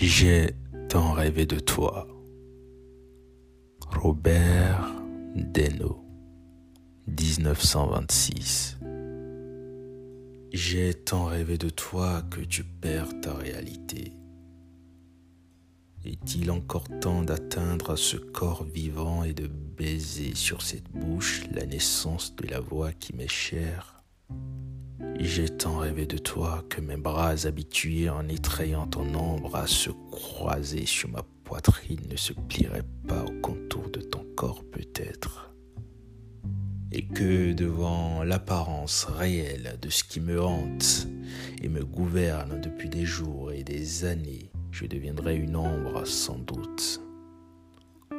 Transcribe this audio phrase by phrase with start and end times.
[0.00, 0.50] J'ai
[0.88, 2.06] tant rêvé de toi.
[3.90, 4.94] Robert
[5.34, 6.04] Deno,
[7.08, 8.78] 1926.
[10.52, 14.12] J'ai tant rêvé de toi que tu perds ta réalité.
[16.04, 22.36] Est-il encore temps d'atteindre ce corps vivant et de baiser sur cette bouche la naissance
[22.36, 23.97] de la voix qui m'est chère?
[25.24, 29.90] J'ai tant rêvé de toi que mes bras habitués en étrayant ton ombre à se
[30.10, 35.52] croiser sur ma poitrine ne se plieraient pas au contour de ton corps peut-être.
[36.92, 41.06] Et que devant l'apparence réelle de ce qui me hante
[41.62, 47.00] et me gouverne depuis des jours et des années, je deviendrai une ombre sans doute.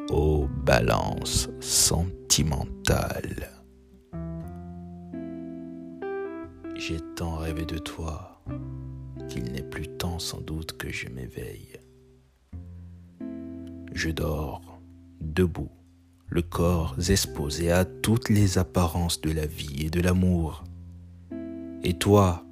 [0.09, 3.58] Ô balance sentimentale.
[6.89, 8.41] J'ai tant rêvé de toi
[9.30, 11.77] qu'il n'est plus temps sans doute que je m'éveille.
[13.94, 14.81] Je dors,
[15.22, 15.69] debout,
[16.30, 20.63] le corps exposé à toutes les apparences de la vie et de l'amour.
[21.83, 22.44] Et toi,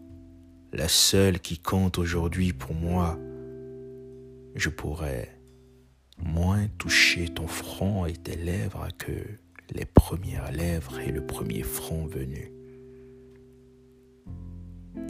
[0.71, 3.17] la seule qui compte aujourd'hui pour moi,
[4.53, 5.41] je pourrais
[6.19, 9.17] moins toucher ton front et tes lèvres que
[9.71, 12.51] les premières lèvres et le premier front venu.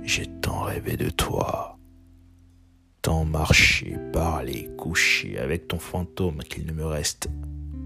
[0.08, 1.78] J'ai tant rêvé de toi,
[3.02, 7.28] tant marché, parlé, couché avec ton fantôme qu'il ne me reste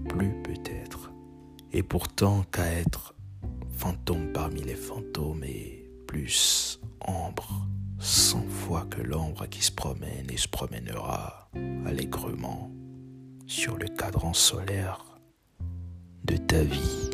[0.08, 1.10] plus peut-être.
[1.72, 3.16] Et pourtant qu'à être
[3.76, 7.66] fantôme parmi les fantômes et plus ombre,
[7.98, 11.50] cent fois que l'ombre qui se promène et se promènera
[11.84, 12.70] allègrement
[13.48, 15.18] sur le cadran solaire
[16.24, 17.11] de ta vie.